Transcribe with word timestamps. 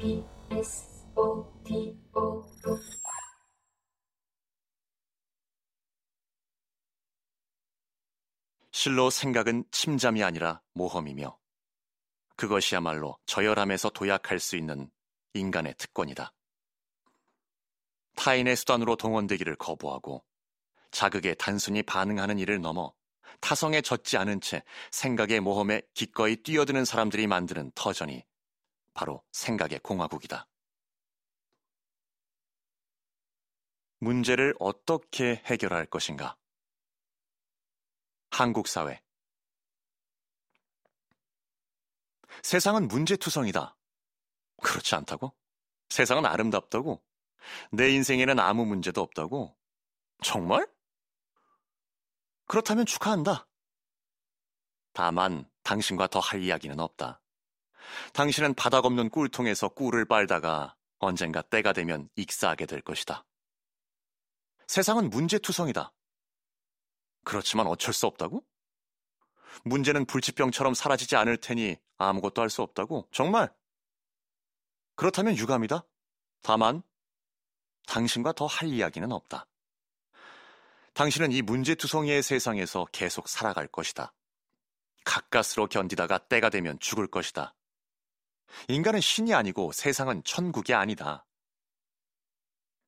TBS 0.00 1.04
오디오북 1.14 2.46
실로 8.70 9.10
생각은 9.10 9.64
침잠이 9.70 10.24
아니라 10.24 10.62
모험이며 10.72 11.38
그것이야말로 12.36 13.18
저열함에서 13.26 13.90
도약할 13.90 14.40
수 14.40 14.56
있는 14.56 14.90
인간의 15.34 15.74
특권이다. 15.76 16.32
타인의 18.16 18.56
수단으로 18.56 18.96
동원되기를 18.96 19.56
거부하고 19.56 20.24
자극에 20.92 21.34
단순히 21.34 21.82
반응하는 21.82 22.38
일을 22.38 22.62
넘어 22.62 22.94
타성에 23.42 23.82
젖지 23.82 24.16
않은 24.16 24.40
채 24.40 24.62
생각의 24.92 25.40
모험에 25.40 25.82
기꺼이 25.92 26.36
뛰어드는 26.36 26.86
사람들이 26.86 27.26
만드는 27.26 27.72
터전이 27.74 28.24
바로 28.94 29.22
생각의 29.32 29.80
공화국이다. 29.80 30.46
문제를 33.98 34.54
어떻게 34.58 35.42
해결할 35.46 35.86
것인가? 35.86 36.36
한국 38.30 38.66
사회. 38.68 39.02
세상은 42.42 42.88
문제투성이다. 42.88 43.76
그렇지 44.62 44.94
않다고? 44.94 45.34
세상은 45.88 46.24
아름답다고? 46.24 47.02
내 47.72 47.90
인생에는 47.90 48.38
아무 48.38 48.64
문제도 48.64 49.00
없다고? 49.02 49.56
정말? 50.22 50.66
그렇다면 52.46 52.86
축하한다. 52.86 53.46
다만 54.92 55.50
당신과 55.62 56.08
더 56.08 56.20
할 56.20 56.42
이야기는 56.42 56.78
없다. 56.80 57.20
당신은 58.12 58.54
바닥 58.54 58.84
없는 58.84 59.10
꿀통에서 59.10 59.68
꿀을 59.68 60.04
빨다가 60.04 60.76
언젠가 60.98 61.42
때가 61.42 61.72
되면 61.72 62.08
익사하게 62.16 62.66
될 62.66 62.80
것이다. 62.80 63.24
세상은 64.66 65.10
문제투성이다. 65.10 65.92
그렇지만 67.24 67.66
어쩔 67.66 67.92
수 67.92 68.06
없다고? 68.06 68.44
문제는 69.64 70.04
불치병처럼 70.06 70.74
사라지지 70.74 71.16
않을 71.16 71.38
테니 71.38 71.76
아무것도 71.98 72.40
할 72.40 72.50
수 72.50 72.62
없다고? 72.62 73.08
정말? 73.12 73.52
그렇다면 74.94 75.36
유감이다. 75.36 75.84
다만 76.42 76.82
당신과 77.86 78.32
더 78.32 78.46
할 78.46 78.68
이야기는 78.68 79.10
없다. 79.10 79.46
당신은 80.94 81.32
이 81.32 81.42
문제투성이의 81.42 82.22
세상에서 82.22 82.86
계속 82.92 83.28
살아갈 83.28 83.66
것이다. 83.66 84.12
가까스로 85.04 85.66
견디다가 85.66 86.18
때가 86.18 86.50
되면 86.50 86.78
죽을 86.78 87.06
것이다. 87.06 87.54
인간은 88.68 89.00
신이 89.00 89.34
아니고 89.34 89.72
세상은 89.72 90.22
천국이 90.24 90.74
아니다. 90.74 91.26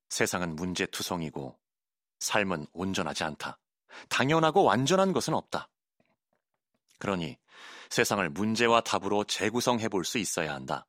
세상은 0.08 0.56
문제투성이고 0.56 1.58
삶은 2.18 2.66
온전하지 2.72 3.24
않다. 3.24 3.58
당연하고 4.08 4.64
완전한 4.64 5.12
것은 5.12 5.34
없다. 5.34 5.68
그러니 6.98 7.38
세상을 7.90 8.28
문제와 8.30 8.80
답으로 8.83 9.24
재구성해 9.24 9.88
볼 9.88 10.05
수 10.05 10.18
있어야 10.18 10.55
한다. 10.55 10.86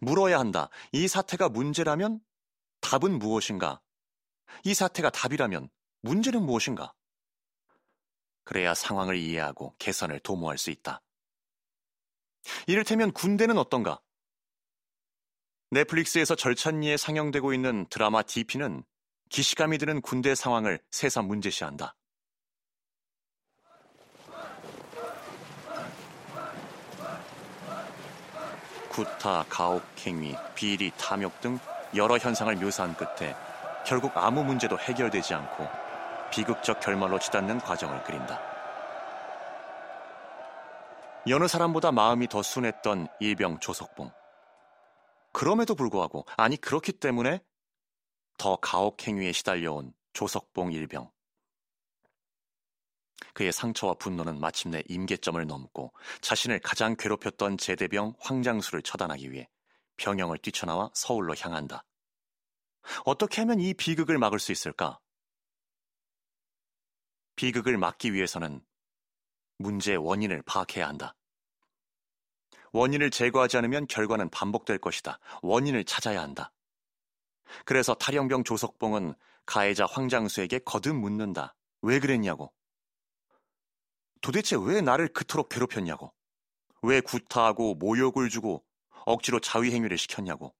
물어야 0.00 0.38
한다. 0.38 0.68
이 0.92 1.08
사태가 1.08 1.48
문제라면 1.48 2.20
답은 2.80 3.18
무엇인가? 3.18 3.80
이 4.64 4.74
사태가 4.74 5.10
답이라면 5.10 5.70
문제는 6.00 6.42
무엇인가? 6.42 6.92
그래야 8.44 8.74
상황을 8.74 9.16
이해하고 9.16 9.74
개선을 9.78 10.20
도모할 10.20 10.58
수 10.58 10.70
있다. 10.70 11.00
이를테면 12.66 13.12
군대는 13.12 13.58
어떤가? 13.58 14.00
넷플릭스에서 15.70 16.34
절찬리에 16.34 16.96
상영되고 16.96 17.54
있는 17.54 17.86
드라마 17.88 18.22
DP는 18.22 18.84
기시감이 19.30 19.78
드는 19.78 20.02
군대 20.02 20.34
상황을 20.34 20.78
새삼 20.90 21.26
문제시한다. 21.26 21.96
구타, 28.90 29.46
가혹행위, 29.48 30.36
비리, 30.54 30.90
탐욕 30.98 31.40
등 31.40 31.58
여러 31.96 32.18
현상을 32.18 32.54
묘사한 32.56 32.94
끝에 32.94 33.34
결국 33.86 34.12
아무 34.16 34.44
문제도 34.44 34.78
해결되지 34.78 35.32
않고 35.32 35.66
비극적 36.30 36.80
결말로 36.80 37.18
치닫는 37.18 37.60
과정을 37.60 38.04
그린다. 38.04 38.51
여느 41.28 41.46
사람보다 41.46 41.92
마음이 41.92 42.26
더 42.28 42.42
순했던 42.42 43.06
일병 43.20 43.60
조석봉. 43.60 44.10
그럼에도 45.32 45.76
불구하고, 45.76 46.26
아니, 46.36 46.56
그렇기 46.56 46.92
때문에 46.92 47.40
더 48.38 48.56
가혹행위에 48.56 49.30
시달려온 49.30 49.94
조석봉 50.14 50.72
일병. 50.72 51.10
그의 53.34 53.52
상처와 53.52 53.94
분노는 53.94 54.40
마침내 54.40 54.82
임계점을 54.88 55.46
넘고 55.46 55.92
자신을 56.20 56.58
가장 56.58 56.96
괴롭혔던 56.96 57.56
제대병 57.56 58.14
황장수를 58.18 58.82
처단하기 58.82 59.30
위해 59.30 59.48
병영을 59.96 60.38
뛰쳐나와 60.38 60.90
서울로 60.92 61.34
향한다. 61.38 61.84
어떻게 63.04 63.40
하면 63.42 63.60
이 63.60 63.74
비극을 63.74 64.18
막을 64.18 64.40
수 64.40 64.50
있을까? 64.50 64.98
비극을 67.36 67.78
막기 67.78 68.12
위해서는 68.12 68.60
문제의 69.62 69.96
원인을 69.98 70.42
파악해야 70.42 70.86
한다. 70.86 71.14
원인을 72.72 73.10
제거하지 73.10 73.58
않으면 73.58 73.86
결과는 73.86 74.30
반복될 74.30 74.78
것이다. 74.78 75.18
원인을 75.42 75.84
찾아야 75.84 76.22
한다. 76.22 76.52
그래서 77.64 77.94
탈영병 77.94 78.44
조석봉은 78.44 79.14
가해자 79.44 79.86
황장수에게 79.86 80.60
거듭 80.60 80.96
묻는다. 80.96 81.54
왜 81.82 82.00
그랬냐고. 82.00 82.52
도대체 84.20 84.56
왜 84.56 84.80
나를 84.80 85.08
그토록 85.08 85.48
괴롭혔냐고. 85.48 86.14
왜 86.82 87.00
구타하고 87.00 87.74
모욕을 87.74 88.28
주고 88.28 88.64
억지로 89.04 89.40
자위행위를 89.40 89.98
시켰냐고. 89.98 90.54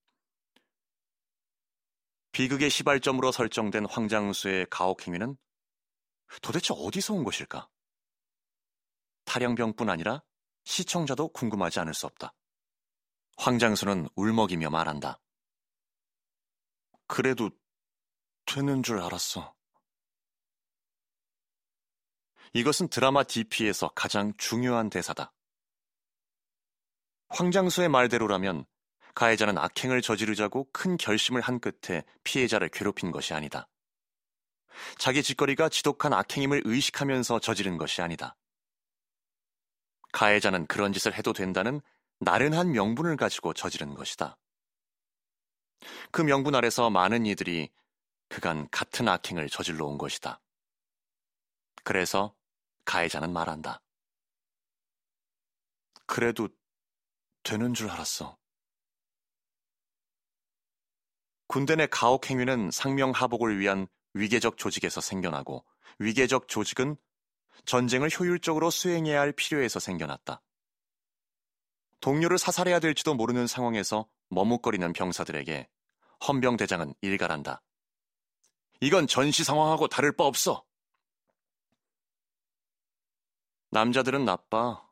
비극의 2.33 2.71
시발점으로 2.71 3.31
설정된 3.31 3.87
황장수의 3.87 4.67
가혹행위는 4.71 5.37
도대체 6.41 6.75
어디서 6.77 7.15
온 7.15 7.25
것일까? 7.25 7.69
탈영병뿐 9.25 9.89
아니라 9.91 10.23
시청자도 10.65 11.29
궁금하지 11.29 11.81
않을 11.81 11.95
수 11.95 12.07
없다. 12.07 12.35
황장수는 13.37 14.09
울먹이며 14.15 14.71
말한다. 14.71 15.19
그래도 17.07 17.51
되는 18.47 18.83
줄 18.83 19.01
알았어. 19.01 19.55
이것은 22.55 22.89
드라마 22.89 23.23
DP에서 23.23 23.89
가장 23.95 24.33
중요한 24.37 24.91
대사다. 24.91 25.33
황장수의 27.31 27.89
말대로라면 27.89 28.67
가해자는 29.15 29.59
악행을 29.59 30.03
저지르자고 30.03 30.69
큰 30.73 30.97
결심을 30.97 31.41
한 31.41 31.61
끝에 31.61 32.05
피해자를 32.25 32.69
괴롭힌 32.69 33.11
것이 33.11 33.35
아니다. 33.35 33.69
자기 34.99 35.23
짓거리가 35.23 35.69
지독한 35.69 36.13
악행임을 36.13 36.63
의식하면서 36.65 37.41
저지른 37.41 37.79
것이 37.79 38.03
아니다. 38.03 38.37
가해자는 40.13 40.67
그런 40.67 40.93
짓을 40.93 41.15
해도 41.15 41.33
된다는 41.33 41.81
나른한 42.21 42.73
명분을 42.73 43.17
가지고 43.17 43.53
저지른 43.53 43.95
것이다. 43.95 44.37
그 46.11 46.23
명분 46.23 46.55
아래서 46.55 46.91
많은 46.91 47.27
이들이 47.27 47.71
그간 48.29 48.69
같은 48.71 49.09
악행을 49.09 49.49
저질러 49.49 49.87
온 49.87 49.99
것이다. 49.99 50.41
그래서 51.83 52.35
가해자는 52.85 53.33
말한다. 53.33 53.83
그래도 56.07 56.49
되는 57.43 57.75
줄 57.75 57.91
알았어. 57.91 58.39
군대 61.47 61.77
내 61.77 61.87
가혹 61.87 62.31
행위는 62.31 62.71
상명하복을 62.71 63.59
위한 63.59 63.87
위계적 64.15 64.57
조직에서 64.57 65.01
생겨나고 65.01 65.65
위계적 65.99 66.49
조직은 66.49 66.97
전쟁을 67.65 68.11
효율적으로 68.11 68.71
수행해야 68.71 69.21
할 69.21 69.33
필요에서 69.33 69.81
생겨났다. 69.81 70.43
동료를 72.01 72.39
사살해야 72.39 72.81
될지도 72.81 73.15
모르는 73.15 73.47
상황에서 73.47 74.09
머뭇거리는 74.29 74.93
병사들에게 74.93 75.69
헌병대장은 76.27 76.95
일갈한다. 77.01 77.63
이건 78.81 79.07
전시 79.07 79.45
상황하고 79.45 79.89
다를 79.89 80.13
바 80.17 80.25
없어. 80.25 80.65
남자들은 83.71 84.25
나빠. 84.25 84.87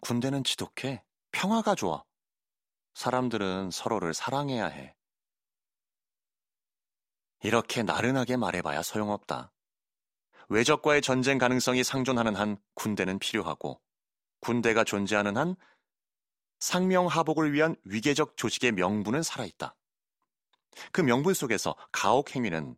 군대는 0.00 0.44
지독해. 0.44 1.04
평화가 1.30 1.74
좋아. 1.74 2.04
사람들은 2.94 3.70
서로를 3.70 4.12
사랑해야 4.12 4.66
해. 4.66 4.94
이렇게 7.42 7.82
나른하게 7.82 8.36
말해봐야 8.36 8.82
소용없다. 8.82 9.52
외적과의 10.48 11.02
전쟁 11.02 11.38
가능성이 11.38 11.82
상존하는 11.84 12.36
한 12.36 12.56
군대는 12.74 13.18
필요하고, 13.18 13.80
군대가 14.40 14.84
존재하는 14.84 15.36
한 15.36 15.56
상명하복을 16.60 17.52
위한 17.52 17.76
위계적 17.84 18.36
조직의 18.36 18.72
명분은 18.72 19.22
살아있다. 19.22 19.76
그 20.92 21.00
명분 21.00 21.34
속에서 21.34 21.74
가혹 21.92 22.34
행위는 22.34 22.76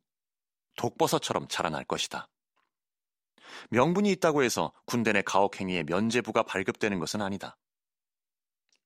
독버섯처럼 0.77 1.49
자라날 1.49 1.85
것이다. 1.85 2.29
명분이 3.71 4.11
있다고 4.13 4.43
해서 4.43 4.73
군대 4.85 5.13
내 5.13 5.23
가혹 5.23 5.61
행위에 5.61 5.83
면제부가 5.85 6.43
발급되는 6.45 6.99
것은 6.99 7.23
아니다. 7.23 7.57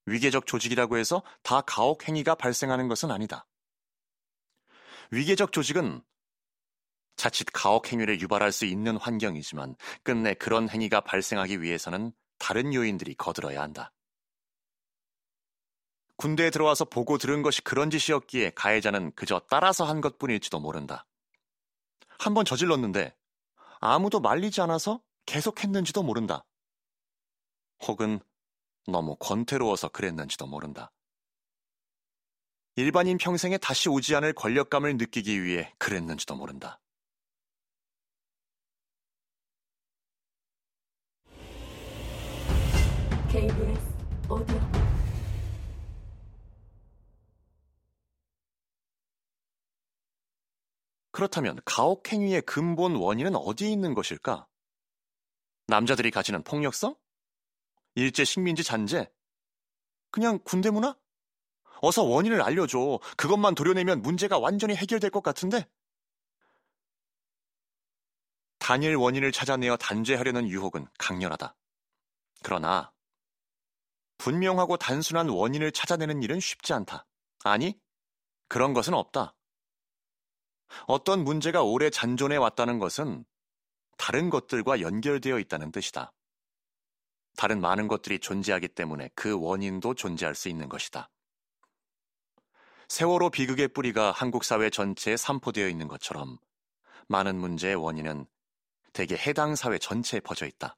위계적 0.06 0.46
조직이라고 0.46 0.96
해서 0.98 1.22
다 1.42 1.60
가혹 1.60 2.08
행위가 2.08 2.34
발생하는 2.34 2.88
것은 2.88 3.10
아니다. 3.10 3.46
위계적 5.10 5.52
조직은 5.52 6.02
자칫 7.16 7.46
가혹 7.52 7.92
행위를 7.92 8.20
유발할 8.20 8.52
수 8.52 8.64
있는 8.64 8.96
환경이지만 8.96 9.76
끝내 10.02 10.34
그런 10.34 10.68
행위가 10.68 11.00
발생하기 11.02 11.62
위해서는 11.62 12.12
다른 12.38 12.74
요인들이 12.74 13.14
거들어야 13.14 13.62
한다. 13.62 13.92
군대에 16.16 16.50
들어와서 16.50 16.84
보고 16.84 17.18
들은 17.18 17.42
것이 17.42 17.62
그런 17.62 17.90
짓이었기에 17.90 18.50
가해자는 18.54 19.12
그저 19.14 19.40
따라서 19.50 19.84
한 19.84 20.00
것뿐일지도 20.00 20.60
모른다. 20.60 21.06
한 22.18 22.34
번 22.34 22.44
저질렀는데 22.44 23.16
아무도 23.80 24.20
말리지 24.20 24.60
않아서 24.60 25.02
계속 25.26 25.62
했는지도 25.62 26.02
모른다. 26.04 26.44
혹은 27.86 28.20
너무 28.86 29.16
권태로워서 29.16 29.88
그랬는지도 29.88 30.46
모른다. 30.46 30.92
일반인 32.76 33.18
평생에 33.18 33.58
다시 33.58 33.88
오지 33.88 34.14
않을 34.16 34.32
권력감을 34.34 34.96
느끼기 34.96 35.42
위해 35.42 35.74
그랬는지도 35.78 36.36
모른다. 36.36 36.80
그렇다면 51.12 51.60
가혹행위의 51.64 52.42
근본 52.42 52.96
원인은 52.96 53.36
어디에 53.36 53.70
있는 53.70 53.94
것일까? 53.94 54.46
남자들이 55.68 56.10
가지는 56.10 56.42
폭력성? 56.42 56.96
일제 57.94 58.24
식민지 58.24 58.64
잔재? 58.64 59.10
그냥 60.10 60.38
군대 60.42 60.70
문화? 60.70 60.96
어서 61.80 62.02
원인을 62.02 62.40
알려줘. 62.42 62.98
그것만 63.16 63.54
도려내면 63.54 64.02
문제가 64.02 64.38
완전히 64.38 64.74
해결될 64.74 65.10
것 65.10 65.22
같은데? 65.22 65.68
단일 68.58 68.94
원인을 68.96 69.32
찾아내어 69.32 69.76
단죄하려는 69.76 70.48
유혹은 70.48 70.86
강렬하다. 70.98 71.54
그러나 72.42 72.92
분명하고 74.22 74.76
단순한 74.76 75.28
원인을 75.30 75.72
찾아내는 75.72 76.22
일은 76.22 76.38
쉽지 76.38 76.72
않다. 76.72 77.06
아니, 77.42 77.76
그런 78.46 78.72
것은 78.72 78.94
없다. 78.94 79.34
어떤 80.86 81.24
문제가 81.24 81.64
오래 81.64 81.90
잔존해 81.90 82.36
왔다는 82.36 82.78
것은 82.78 83.24
다른 83.98 84.30
것들과 84.30 84.80
연결되어 84.80 85.40
있다는 85.40 85.72
뜻이다. 85.72 86.12
다른 87.36 87.60
많은 87.60 87.88
것들이 87.88 88.20
존재하기 88.20 88.68
때문에 88.68 89.10
그 89.16 89.36
원인도 89.36 89.94
존재할 89.94 90.36
수 90.36 90.48
있는 90.48 90.68
것이다. 90.68 91.10
세월호 92.88 93.30
비극의 93.30 93.68
뿌리가 93.68 94.12
한국 94.12 94.44
사회 94.44 94.70
전체에 94.70 95.16
산포되어 95.16 95.66
있는 95.66 95.88
것처럼 95.88 96.38
많은 97.08 97.34
문제의 97.34 97.74
원인은 97.74 98.26
대개 98.92 99.16
해당 99.16 99.56
사회 99.56 99.78
전체에 99.78 100.20
퍼져 100.20 100.46
있다. 100.46 100.76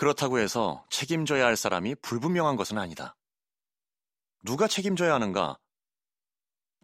그렇다고 0.00 0.38
해서 0.38 0.82
책임져야 0.88 1.44
할 1.44 1.58
사람이 1.58 1.96
불분명한 1.96 2.56
것은 2.56 2.78
아니다. 2.78 3.18
누가 4.42 4.66
책임져야 4.66 5.12
하는가? 5.12 5.60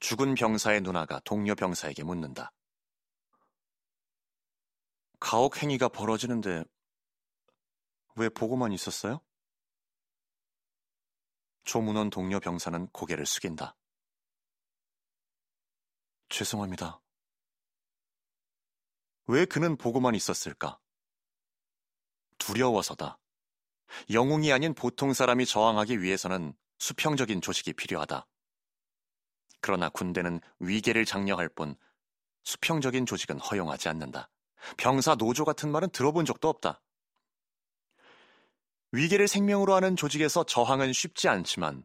죽은 0.01 0.35
병사의 0.35 0.83
누나가 0.83 1.19
동료 1.21 1.55
병사에게 1.55 2.05
묻는다. 2.05 2.53
가혹 5.19 5.63
행위가 5.63 5.89
벌어지는데 5.89 6.63
왜 8.17 8.29
보고만 8.29 8.73
있었어요? 8.73 9.23
조문원 11.65 12.11
동료 12.11 12.39
병사는 12.39 12.87
고개를 12.89 13.25
숙인다. 13.25 13.75
죄송합니다. 16.29 17.01
왜 19.27 19.47
그는 19.47 19.79
보고만 19.79 20.15
있었을까? 20.15 20.79
두려워서다. 22.39 23.19
영웅이 24.11 24.53
아닌 24.53 24.75
보통 24.75 25.13
사람이 25.13 25.47
저항하기 25.47 26.03
위해서는 26.03 26.55
수평적인 26.79 27.41
조직이 27.41 27.73
필요하다. 27.73 28.27
그러나 29.61 29.89
군대는 29.89 30.41
위계를 30.61 31.05
장려할 31.05 31.49
뿐 31.49 31.77
수평적인 32.45 33.07
조직은 33.07 33.41
허용하지 33.41 33.89
않는다. 33.89 34.31
병사 34.77 35.15
노조 35.17 35.45
같은 35.45 35.71
말은 35.71 35.91
들어본 35.91 36.25
적도 36.25 36.49
없다. 36.49 36.83
위계를 38.93 39.29
생명으로 39.29 39.75
하는 39.75 39.97
조직에서 39.97 40.45
저항은 40.45 40.93
쉽지 40.93 41.29
않지만 41.29 41.85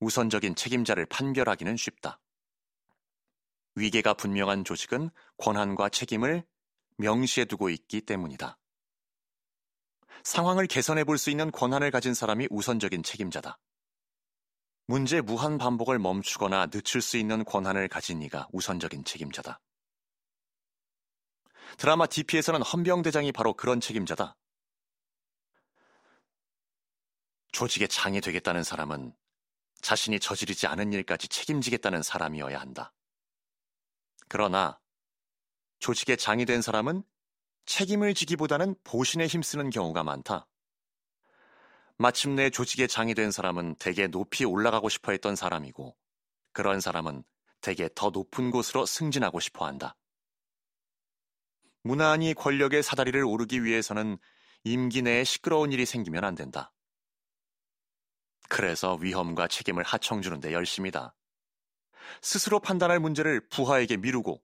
우선적인 0.00 0.54
책임자를 0.54 1.06
판별하기는 1.06 1.76
쉽다. 1.76 2.20
위계가 3.74 4.14
분명한 4.14 4.64
조직은 4.64 5.10
권한과 5.36 5.90
책임을 5.90 6.44
명시해 6.96 7.44
두고 7.44 7.70
있기 7.70 8.00
때문이다. 8.00 8.58
상황을 10.24 10.66
개선해 10.66 11.04
볼 11.04 11.18
수 11.18 11.30
있는 11.30 11.50
권한을 11.50 11.90
가진 11.90 12.14
사람이 12.14 12.48
우선적인 12.50 13.02
책임자다. 13.02 13.58
문제 14.86 15.20
무한 15.20 15.58
반복을 15.58 15.98
멈추거나 15.98 16.66
늦출 16.66 17.00
수 17.00 17.16
있는 17.16 17.44
권한을 17.44 17.88
가진 17.88 18.22
이가 18.22 18.48
우선적인 18.52 19.04
책임자다. 19.04 19.60
드라마 21.78 22.06
DP에서는 22.06 22.62
헌병대장이 22.62 23.32
바로 23.32 23.54
그런 23.54 23.80
책임자다. 23.80 24.36
조직의 27.52 27.88
장이 27.88 28.20
되겠다는 28.20 28.64
사람은 28.64 29.14
자신이 29.80 30.20
저지르지 30.20 30.66
않은 30.66 30.92
일까지 30.92 31.28
책임지겠다는 31.28 32.02
사람이어야 32.02 32.58
한다. 32.60 32.92
그러나 34.28 34.80
조직의 35.78 36.16
장이 36.16 36.44
된 36.44 36.62
사람은 36.62 37.02
책임을 37.70 38.14
지기보다는 38.14 38.74
보신에 38.82 39.28
힘쓰는 39.28 39.70
경우가 39.70 40.02
많다. 40.02 40.48
마침내 41.98 42.50
조직의 42.50 42.88
장이 42.88 43.14
된 43.14 43.30
사람은 43.30 43.76
대개 43.76 44.08
높이 44.08 44.44
올라가고 44.44 44.88
싶어 44.88 45.12
했던 45.12 45.36
사람이고, 45.36 45.96
그런 46.52 46.80
사람은 46.80 47.22
대개 47.60 47.88
더 47.94 48.10
높은 48.10 48.50
곳으로 48.50 48.86
승진하고 48.86 49.38
싶어 49.38 49.66
한다. 49.66 49.96
무난히 51.84 52.34
권력의 52.34 52.82
사다리를 52.82 53.22
오르기 53.24 53.62
위해서는 53.62 54.18
임기 54.64 55.02
내에 55.02 55.22
시끄러운 55.22 55.70
일이 55.70 55.86
생기면 55.86 56.24
안 56.24 56.34
된다. 56.34 56.72
그래서 58.48 58.96
위험과 58.96 59.46
책임을 59.46 59.84
하청주는 59.84 60.40
데 60.40 60.52
열심이다. 60.52 61.14
스스로 62.20 62.58
판단할 62.58 62.98
문제를 62.98 63.46
부하에게 63.48 63.96
미루고 63.96 64.42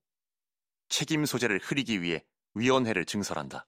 책임 0.88 1.26
소재를 1.26 1.58
흐리기 1.58 2.02
위해 2.02 2.24
위원회를 2.56 3.04
증설한다. 3.04 3.66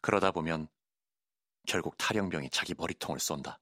그러다 0.00 0.30
보면 0.30 0.68
결국 1.66 1.96
탈영병이 1.98 2.48
자기 2.50 2.74
머리통을 2.74 3.20
쏜다. 3.20 3.60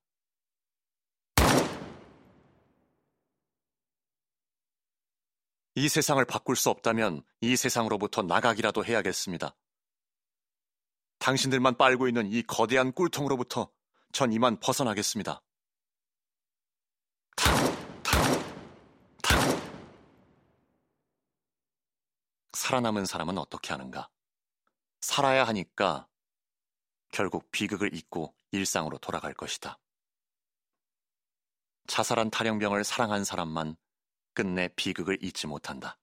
이 5.75 5.89
세상을 5.89 6.25
바꿀 6.25 6.55
수 6.55 6.71
없다면 6.71 7.25
이 7.41 7.57
세상으로부터 7.57 8.23
나가기라도 8.23 8.85
해야겠습니다. 8.85 9.57
당신들만 11.19 11.77
빨고 11.77 12.07
있는 12.07 12.31
이 12.31 12.43
거대한 12.43 12.93
꿀통으로부터 12.93 13.73
전 14.13 14.33
이만 14.33 14.61
벗어나겠습니다. 14.61 15.43
살아남은 22.73 23.05
사람은 23.05 23.37
어떻게 23.37 23.75
하는가? 23.75 24.09
살아야 25.03 25.45
하니까 25.45 26.09
결국 27.11 27.51
비극을 27.51 27.95
잊고 27.95 28.35
일상으로 28.51 28.97
돌아갈 28.97 29.35
것이다. 29.35 29.79
자살한 31.87 32.31
탈영병을 32.31 32.83
사랑한 32.83 33.25
사람만 33.25 33.77
끝내 34.33 34.69
비극을 34.69 35.23
잊지 35.23 35.49
못한다. 35.49 35.99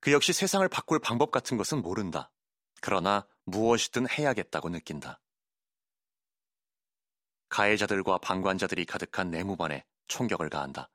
그 0.00 0.10
역시 0.10 0.32
세상을 0.32 0.68
바꿀 0.70 0.98
방법 0.98 1.30
같은 1.30 1.56
것은 1.56 1.80
모른다. 1.80 2.32
그러나 2.80 3.28
무엇이든 3.44 4.10
해야겠다고 4.10 4.70
느낀다. 4.70 5.20
가해자들과 7.48 8.18
방관자들이 8.18 8.86
가득한 8.86 9.30
내 9.30 9.44
무반에 9.44 9.84
총격을 10.08 10.50
가한다. 10.50 10.90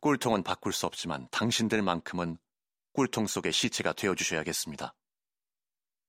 꿀통은 0.00 0.42
바꿀 0.42 0.72
수 0.72 0.86
없지만 0.86 1.28
당신들만큼은 1.30 2.38
꿀통 2.92 3.26
속의 3.26 3.52
시체가 3.52 3.92
되어주셔야겠습니다. 3.92 4.94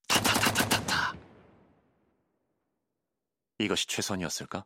타타타타타타. 0.07 1.13
이것이 3.59 3.87
최선이었을까? 3.87 4.65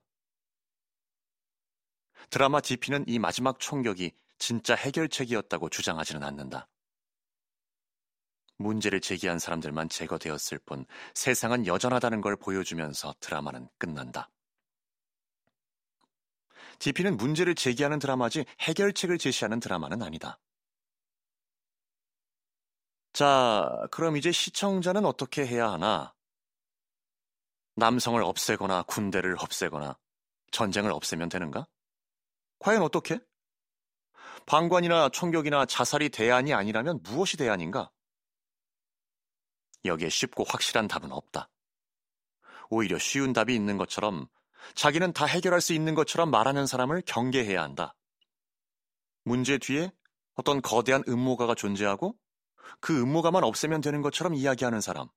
드라마 2.30 2.62
DP는 2.62 3.06
이 3.08 3.20
마지막 3.20 3.60
총격이 3.60 4.12
진짜 4.38 4.76
해결책이었다고 4.76 5.70
주장하지는 5.70 6.24
않는다. 6.24 6.68
문제를 8.58 9.02
제기한 9.02 9.40
사람들만 9.40 9.90
제거되었을 9.90 10.60
뿐 10.60 10.86
세상은 11.14 11.68
여전하다는 11.68 12.22
걸 12.22 12.36
보여주면서 12.38 13.14
드라마는 13.20 13.68
끝난다. 13.78 14.30
DP는 16.80 17.18
문제를 17.18 17.56
제기하는 17.56 18.00
드라마지 18.00 18.46
해결책을 18.62 19.18
제시하는 19.18 19.60
드라마는 19.60 20.02
아니다. 20.02 20.40
자, 23.14 23.70
그럼 23.92 24.18
이제 24.18 24.32
시청자는 24.32 25.06
어떻게 25.06 25.46
해야 25.48 25.72
하나? 25.72 26.14
남성을 27.76 28.22
없애거나 28.22 28.84
군대를 28.84 29.36
없애거나 29.40 29.98
전쟁을 30.52 30.92
없애면 30.92 31.30
되는가? 31.30 31.68
과연 32.60 32.82
어떻게? 32.82 33.20
방관이나 34.46 35.10
총격이나 35.10 35.66
자살이 35.66 36.10
대안이 36.10 36.54
아니라면 36.54 37.00
무엇이 37.04 37.38
대안인가? 37.38 37.90
여기에 39.86 40.10
쉽고 40.10 40.44
확실한 40.44 40.88
답은 40.88 41.12
없다. 41.12 41.50
오히려 42.70 42.98
쉬운 42.98 43.34
답이 43.34 43.54
있는 43.54 43.78
것처럼 43.78 44.28
자기는 44.74 45.14
다 45.14 45.26
해결할 45.26 45.62
수 45.62 45.74
있는 45.74 45.96
것처럼 45.96 46.32
말하는 46.32 46.66
사람을 46.66 47.04
경계해야 47.06 47.62
한다. 47.62 47.96
문제 49.24 49.58
뒤에 49.58 49.92
어떤 50.36 50.62
거대한 50.62 51.04
음모가가 51.08 51.56
존재하고 51.56 52.18
그 52.80 53.00
음모가만 53.02 53.44
없애면 53.44 53.82
되는 53.82 54.02
것처럼 54.02 54.34
이야기하는 54.34 54.82
사람. 54.82 55.08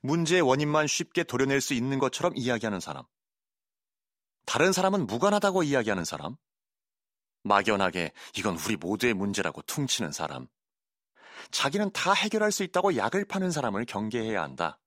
문제의 0.00 0.40
원인만 0.40 0.86
쉽게 0.86 1.24
도려낼 1.24 1.60
수 1.60 1.74
있는 1.74 1.98
것처럼 1.98 2.32
이야기하는 2.36 2.80
사람. 2.80 3.04
다른 4.46 4.72
사람은 4.72 5.06
무관하다고 5.06 5.62
이야기하는 5.62 6.04
사람. 6.04 6.36
막연하게 7.44 8.12
이건 8.36 8.58
우리 8.58 8.76
모두의 8.76 9.14
문제라고 9.14 9.62
퉁치는 9.62 10.12
사람. 10.12 10.48
자기는 11.50 11.90
다 11.92 12.12
해결할 12.12 12.52
수 12.52 12.62
있다고 12.62 12.96
약을 12.96 13.24
파는 13.24 13.50
사람을 13.50 13.84
경계해야 13.84 14.42
한다. 14.42 14.78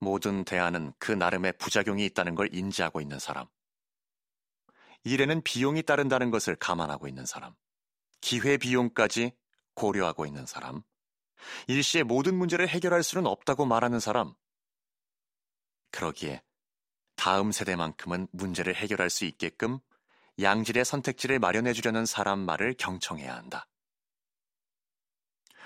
모든 0.00 0.44
대안은 0.44 0.94
그 0.98 1.12
나름의 1.12 1.54
부작용이 1.58 2.04
있다는 2.06 2.34
걸 2.34 2.48
인지하고 2.52 3.00
있는 3.00 3.18
사람. 3.18 3.46
일에는 5.04 5.42
비용이 5.42 5.82
따른다는 5.82 6.30
것을 6.30 6.56
감안하고 6.56 7.06
있는 7.06 7.26
사람. 7.26 7.54
기회 8.20 8.56
비용까지 8.56 9.32
고려하고 9.74 10.26
있는 10.26 10.46
사람. 10.46 10.82
일시에 11.68 12.02
모든 12.02 12.34
문제를 12.34 12.68
해결할 12.68 13.02
수는 13.02 13.26
없다고 13.26 13.66
말하는 13.66 14.00
사람. 14.00 14.34
그러기에 15.90 16.42
다음 17.16 17.52
세대만큼은 17.52 18.28
문제를 18.32 18.74
해결할 18.74 19.10
수 19.10 19.24
있게끔 19.24 19.78
양질의 20.40 20.84
선택지를 20.84 21.38
마련해 21.38 21.72
주려는 21.72 22.06
사람 22.06 22.38
말을 22.38 22.74
경청해야 22.78 23.34
한다. 23.34 23.66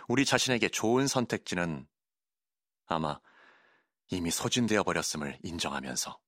우리 0.09 0.25
자신에게 0.25 0.69
좋은 0.69 1.07
선택지는 1.07 1.87
아마 2.87 3.21
이미 4.11 4.31
소진되어 4.31 4.83
버렸음을 4.83 5.39
인정하면서 5.43 6.19